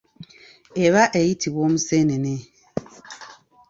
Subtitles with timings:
[0.85, 2.35] Eba eyitibwa omusenene.